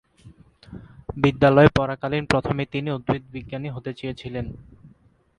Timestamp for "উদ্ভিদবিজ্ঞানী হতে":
2.91-3.91